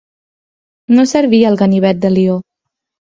[0.97, 2.39] No servia al gabinet de Lió.